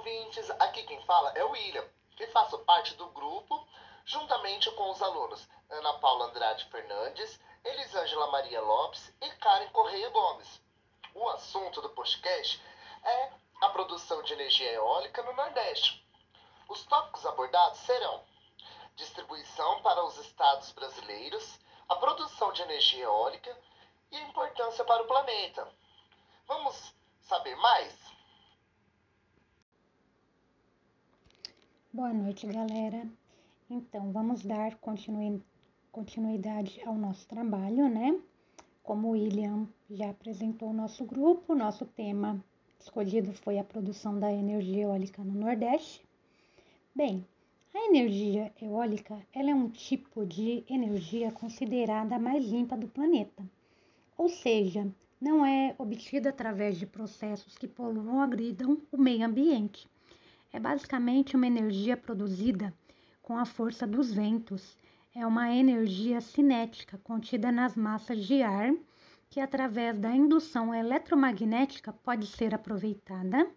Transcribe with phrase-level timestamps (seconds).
[0.00, 0.50] ouvintes!
[0.58, 1.86] Aqui quem fala é o William,
[2.18, 3.66] e faço parte do grupo,
[4.06, 10.62] juntamente com os alunos Ana Paula Andrade Fernandes, Elisângela Maria Lopes e Karen Correia Gomes.
[11.14, 12.62] O assunto do podcast
[13.04, 16.02] é a produção de energia eólica no Nordeste.
[16.66, 18.24] Os tópicos abordados serão
[18.96, 21.58] distribuição para os estados brasileiros,
[21.90, 23.54] a produção de energia eólica
[24.10, 25.70] e a importância para o planeta.
[26.46, 28.09] Vamos saber mais?
[31.92, 33.04] Boa noite, galera.
[33.68, 34.78] Então, vamos dar
[35.90, 38.16] continuidade ao nosso trabalho, né?
[38.80, 42.40] Como o William já apresentou o nosso grupo, nosso tema
[42.78, 46.06] escolhido foi a produção da energia eólica no Nordeste.
[46.94, 47.26] Bem,
[47.74, 53.42] a energia eólica ela é um tipo de energia considerada a mais limpa do planeta,
[54.16, 54.86] ou seja,
[55.20, 59.89] não é obtida através de processos que poluam ou agridam o meio ambiente
[60.52, 62.74] é basicamente uma energia produzida
[63.22, 64.76] com a força dos ventos.
[65.14, 68.72] É uma energia cinética contida nas massas de ar
[69.28, 73.48] que, através da indução eletromagnética, pode ser aproveitada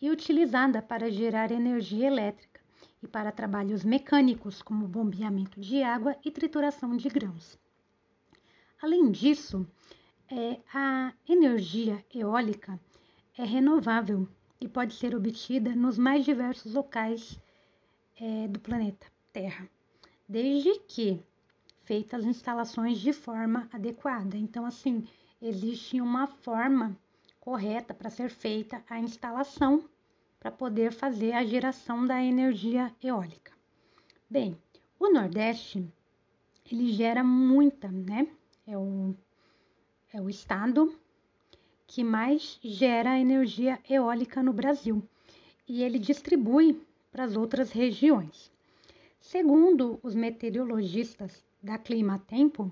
[0.00, 2.60] e utilizada para gerar energia elétrica
[3.02, 7.58] e para trabalhos mecânicos, como bombeamento de água e trituração de grãos.
[8.80, 9.66] Além disso,
[10.30, 12.78] é, a energia eólica
[13.36, 14.28] é renovável
[14.60, 17.38] e pode ser obtida nos mais diversos locais
[18.20, 19.68] é, do planeta Terra,
[20.28, 21.22] desde que
[21.84, 24.36] feitas instalações de forma adequada.
[24.36, 25.06] Então, assim,
[25.40, 26.96] existe uma forma
[27.40, 29.88] correta para ser feita a instalação
[30.38, 33.52] para poder fazer a geração da energia eólica.
[34.28, 34.56] Bem,
[34.98, 35.90] o Nordeste
[36.70, 38.28] ele gera muita, né?
[38.66, 39.14] É o,
[40.12, 40.94] é o estado
[41.88, 45.02] que mais gera energia eólica no Brasil
[45.66, 46.78] e ele distribui
[47.10, 48.52] para as outras regiões.
[49.18, 52.70] Segundo os meteorologistas da Clima Tempo,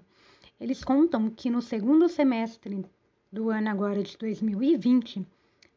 [0.60, 2.84] eles contam que no segundo semestre
[3.32, 5.26] do ano agora de 2020,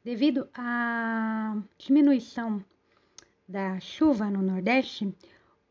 [0.03, 2.63] devido à diminuição
[3.47, 5.13] da chuva no Nordeste,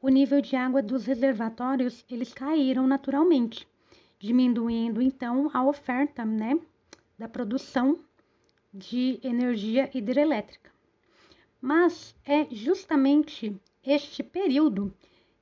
[0.00, 3.68] o nível de água dos reservatórios eles caíram naturalmente,
[4.18, 6.58] diminuindo então a oferta, né,
[7.18, 7.98] da produção
[8.72, 10.70] de energia hidrelétrica.
[11.60, 14.94] Mas é justamente este período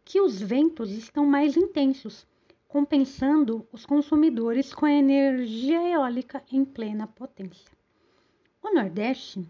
[0.05, 2.27] que os ventos estão mais intensos,
[2.69, 7.71] compensando os consumidores com a energia eólica em plena potência.
[8.63, 9.49] O Nordeste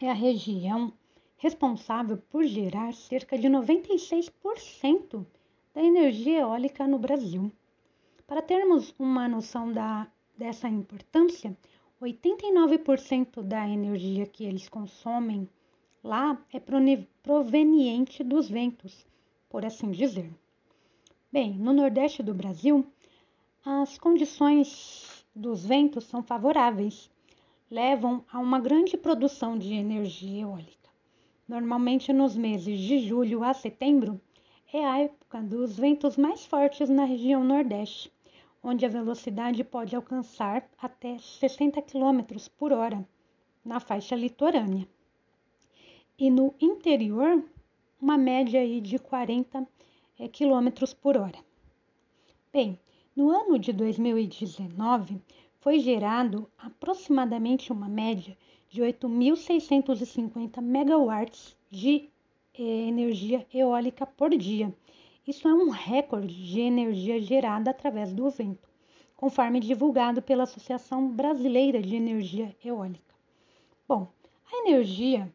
[0.00, 0.92] é a região
[1.36, 5.26] responsável por gerar cerca de 96%
[5.74, 7.50] da energia eólica no Brasil.
[8.26, 10.06] Para termos uma noção da
[10.40, 11.54] dessa importância,
[12.00, 15.46] 89% da energia que eles consomem
[16.02, 16.58] lá é
[17.22, 19.06] proveniente dos ventos,
[19.50, 20.32] por assim dizer.
[21.30, 22.86] Bem, no Nordeste do Brasil,
[23.62, 27.10] as condições dos ventos são favoráveis,
[27.70, 30.88] levam a uma grande produção de energia eólica.
[31.46, 34.18] Normalmente, nos meses de julho a setembro,
[34.72, 38.10] é a época dos ventos mais fortes na região Nordeste
[38.62, 42.20] onde a velocidade pode alcançar até 60 km
[42.56, 43.06] por hora
[43.64, 44.86] na faixa litorânea.
[46.18, 47.42] E no interior,
[48.00, 49.66] uma média aí de 40
[50.18, 51.38] é, km por hora.
[52.52, 52.78] Bem,
[53.16, 55.20] no ano de 2019,
[55.60, 58.36] foi gerado aproximadamente uma média
[58.68, 62.08] de 8.650 megawatts de
[62.54, 64.74] eh, energia eólica por dia,
[65.26, 68.68] isso é um recorde de energia gerada através do vento,
[69.16, 73.14] conforme divulgado pela Associação Brasileira de Energia Eólica.
[73.86, 74.08] Bom,
[74.50, 75.32] a energia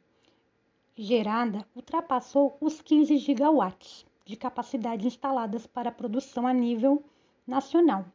[0.97, 7.03] gerada ultrapassou os 15 gigawatts de capacidade instaladas para produção a nível
[7.46, 8.06] nacional,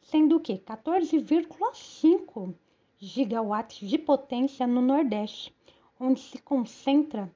[0.00, 2.54] sendo que 14,5
[2.98, 5.52] gigawatts de potência no Nordeste,
[5.98, 7.34] onde se concentra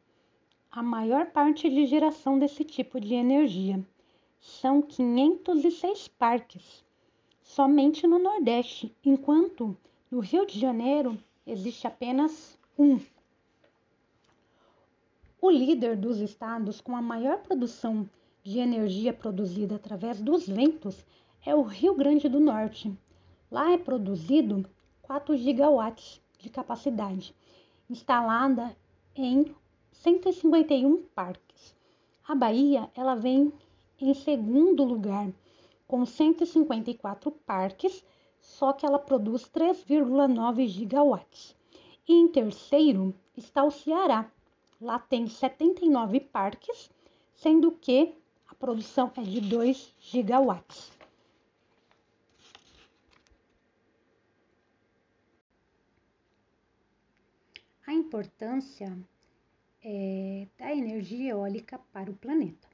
[0.72, 3.84] a maior parte de geração desse tipo de energia.
[4.38, 6.84] São 506 parques,
[7.42, 9.76] somente no Nordeste, enquanto
[10.08, 13.00] no Rio de Janeiro existe apenas um.
[15.42, 18.08] O líder dos estados com a maior produção
[18.44, 21.04] de energia produzida através dos ventos
[21.44, 22.96] é o Rio Grande do Norte.
[23.50, 24.64] Lá é produzido
[25.02, 27.34] 4 gigawatts de capacidade,
[27.88, 28.76] instalada
[29.16, 29.52] em
[29.92, 31.74] 151 parques.
[32.26, 33.52] A Bahia, ela vem
[34.00, 35.30] em segundo lugar,
[35.86, 38.04] com 154 parques,
[38.38, 41.56] só que ela produz 3,9 gigawatts.
[42.08, 44.30] E em terceiro está o Ceará,
[44.80, 46.90] Lá tem 79 parques,
[47.34, 48.14] sendo que
[48.48, 50.90] a produção é de 2 gigawatts.
[57.86, 58.96] A importância
[59.82, 62.68] é, da energia eólica para o planeta.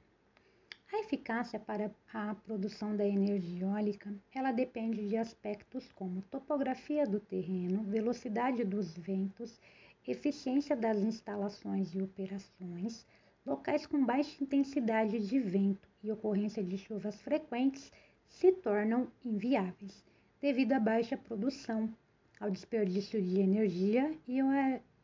[0.91, 7.19] A eficácia para a produção da energia eólica, ela depende de aspectos como topografia do
[7.19, 9.59] terreno, velocidade dos ventos,
[10.07, 13.05] eficiência das instalações e operações,
[13.45, 17.91] locais com baixa intensidade de vento e ocorrência de chuvas frequentes
[18.27, 20.03] se tornam inviáveis
[20.39, 21.93] devido à baixa produção,
[22.39, 24.41] ao desperdício de energia e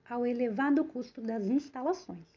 [0.09, 2.27] ao elevado custo das instalações.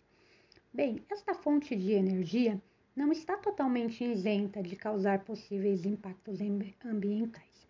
[0.73, 2.61] Bem, esta fonte de energia
[2.95, 6.39] não está totalmente isenta de causar possíveis impactos
[6.85, 7.69] ambientais,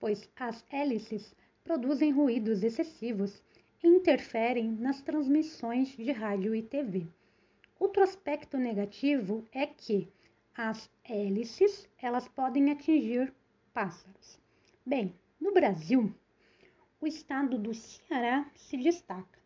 [0.00, 3.42] pois as hélices produzem ruídos excessivos
[3.82, 7.06] e interferem nas transmissões de rádio e TV.
[7.78, 10.08] Outro aspecto negativo é que
[10.56, 13.32] as hélices elas podem atingir
[13.72, 14.38] pássaros.
[14.86, 16.14] Bem, no Brasil,
[17.04, 19.38] o estado do Ceará se destaca,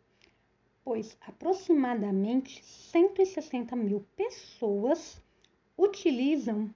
[0.84, 5.20] pois aproximadamente 160 mil pessoas
[5.76, 6.72] utilizam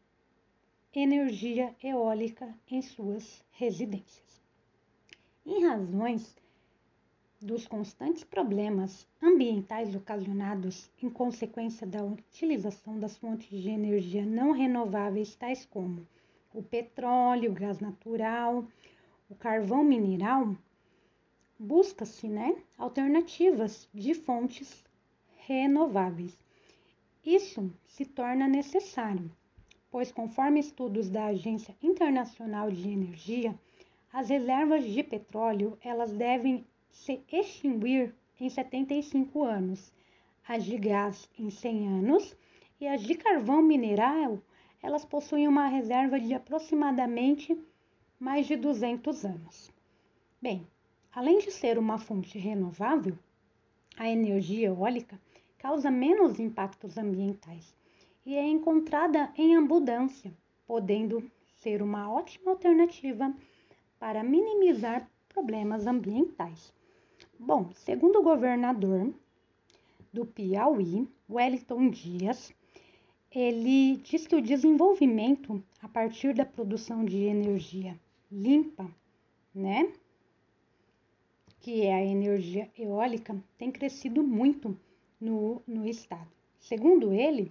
[0.93, 4.43] energia eólica em suas residências.
[5.47, 6.37] Em razões
[7.41, 15.37] dos constantes problemas ambientais ocasionados em consequência da utilização das fontes de energia não renováveis,
[15.37, 16.05] tais como
[16.53, 18.67] o petróleo, o gás natural,
[19.31, 20.57] o carvão mineral,
[21.63, 24.85] busca-se né, alternativas de fontes
[25.47, 26.37] renováveis.
[27.25, 29.31] Isso se torna necessário,
[29.89, 33.55] pois, conforme estudos da Agência Internacional de Energia,
[34.13, 39.93] as reservas de petróleo elas devem se extinguir em 75 anos,
[40.49, 42.37] as de gás em 100 anos
[42.81, 44.43] e as de carvão mineral
[44.83, 47.57] elas possuem uma reserva de aproximadamente
[48.19, 49.73] mais de 200 anos.
[50.41, 50.67] Bem,
[51.15, 53.19] além de ser uma fonte renovável,
[53.97, 55.21] a energia eólica
[55.59, 57.75] causa menos impactos ambientais
[58.25, 60.33] e é encontrada em abundância,
[60.67, 61.23] podendo
[61.57, 63.35] ser uma ótima alternativa
[63.99, 66.73] para minimizar problemas ambientais.
[67.39, 69.13] Bom, segundo o governador
[70.13, 72.55] do Piauí, Wellington Dias,
[73.31, 77.99] ele diz que o desenvolvimento a partir da produção de energia
[78.31, 78.89] limpa,
[79.55, 79.93] né?
[81.63, 84.79] Que é a energia eólica, tem crescido muito
[85.21, 86.29] no, no estado.
[86.59, 87.51] Segundo ele,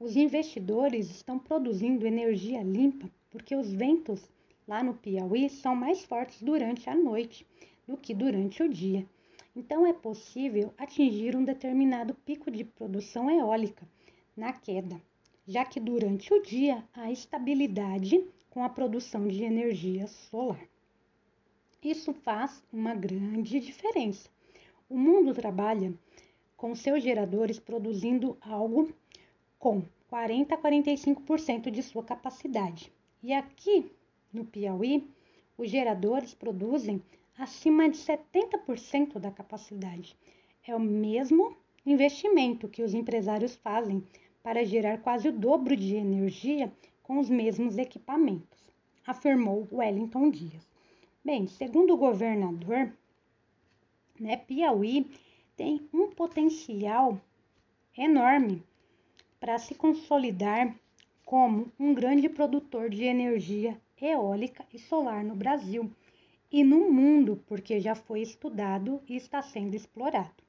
[0.00, 4.26] os investidores estão produzindo energia limpa porque os ventos
[4.66, 7.46] lá no Piauí são mais fortes durante a noite
[7.86, 9.06] do que durante o dia.
[9.54, 13.86] Então é possível atingir um determinado pico de produção eólica
[14.34, 14.98] na queda,
[15.46, 20.71] já que durante o dia há estabilidade com a produção de energia solar.
[21.82, 24.30] Isso faz uma grande diferença.
[24.88, 25.92] O mundo trabalha
[26.56, 28.92] com seus geradores produzindo algo
[29.58, 32.92] com 40 a 45% de sua capacidade.
[33.20, 33.90] E aqui
[34.32, 35.04] no Piauí,
[35.58, 37.02] os geradores produzem
[37.36, 40.16] acima de 70% da capacidade.
[40.64, 44.06] É o mesmo investimento que os empresários fazem
[44.40, 46.72] para gerar quase o dobro de energia
[47.02, 48.72] com os mesmos equipamentos,
[49.04, 50.71] afirmou Wellington Dias.
[51.24, 52.92] Bem, segundo o governador,
[54.18, 55.08] né, Piauí
[55.56, 57.20] tem um potencial
[57.96, 58.60] enorme
[59.38, 60.74] para se consolidar
[61.24, 65.88] como um grande produtor de energia eólica e solar no Brasil
[66.50, 70.42] e no mundo, porque já foi estudado e está sendo explorado.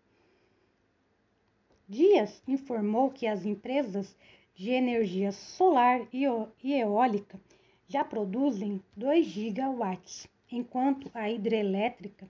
[1.88, 4.18] Dias informou que as empresas
[4.56, 6.26] de energia solar e
[6.64, 7.40] eólica
[7.88, 12.30] já produzem 2 gigawatts, enquanto a hidrelétrica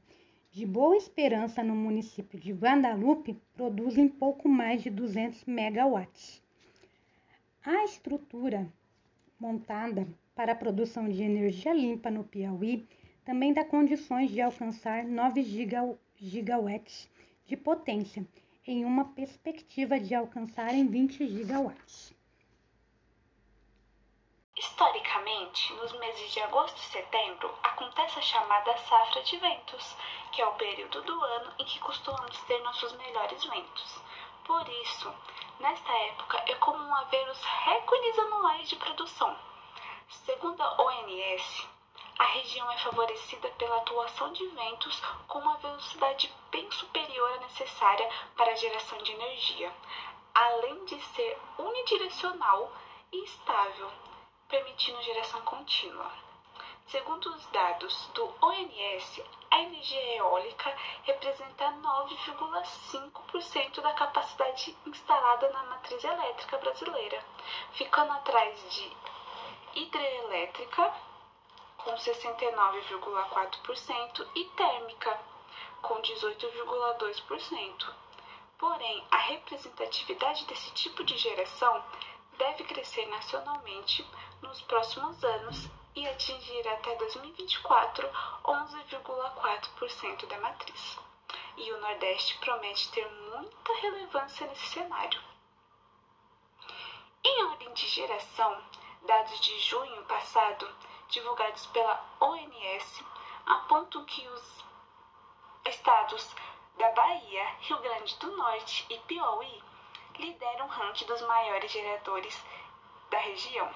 [0.50, 6.42] de Boa Esperança no município de Guadalupe produzem pouco mais de 200 megawatts.
[7.66, 8.72] A estrutura
[9.38, 12.88] montada para a produção de energia limpa no Piauí
[13.26, 15.44] também dá condições de alcançar 9
[16.16, 17.10] gigawatts
[17.46, 18.26] de potência
[18.66, 22.14] em uma perspectiva de alcançarem 20 gigawatts.
[24.74, 29.96] Historicamente, nos meses de agosto e setembro, acontece a chamada safra de ventos,
[30.32, 34.02] que é o período do ano em que costumamos ter nossos melhores ventos.
[34.44, 35.14] Por isso,
[35.60, 39.38] nesta época é comum haver os recordes anuais de produção.
[40.10, 41.68] Segundo a ONS,
[42.18, 48.10] a região é favorecida pela atuação de ventos com uma velocidade bem superior à necessária
[48.36, 49.72] para a geração de energia,
[50.34, 52.72] além de ser unidirecional
[53.12, 53.92] e estável,
[54.54, 56.10] permitindo geração contínua.
[56.86, 60.72] Segundo os dados do ONS, a energia eólica
[61.06, 67.26] representa 9,5% da capacidade instalada na matriz elétrica brasileira,
[67.72, 68.96] ficando atrás de
[69.74, 70.94] hidrelétrica,
[71.78, 75.20] com 69,4%, e térmica,
[75.82, 77.92] com 18,2%.
[78.60, 81.84] Porém, a representatividade desse tipo de geração
[82.38, 84.06] deve crescer nacionalmente
[84.42, 88.10] nos próximos anos e atingir até 2024
[88.44, 91.00] 11,4% da matriz.
[91.58, 95.22] E o Nordeste promete ter muita relevância nesse cenário.
[97.24, 98.62] Em ordem de geração,
[99.04, 100.68] dados de junho passado,
[101.10, 103.04] divulgados pela ONS,
[103.46, 104.66] apontam que os
[105.66, 106.36] estados
[106.78, 109.64] da Bahia, Rio Grande do Norte e Piauí
[110.18, 112.44] lideram o ranking dos maiores geradores
[113.10, 113.70] da região.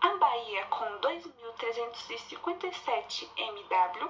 [0.00, 4.08] A Bahia com 2.357 MW,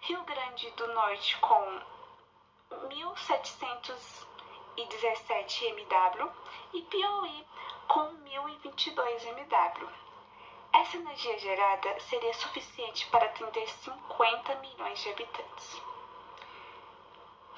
[0.00, 1.82] Rio Grande do Norte com
[2.70, 6.30] 1.717 MW
[6.74, 7.44] e Piauí
[7.88, 9.88] com 1.022 MW.
[10.72, 15.82] Essa energia gerada seria suficiente para atender 50 milhões de habitantes.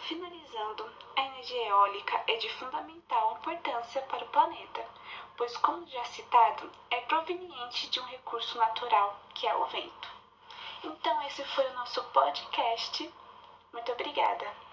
[0.08, 4.84] Finalizando, a energia eólica é de fundamental importância para o planeta,
[5.36, 10.08] pois, como já citado, é proveniente de um recurso natural que é o vento.
[10.82, 13.14] Então, esse foi o nosso podcast.
[13.72, 14.71] Muito obrigada!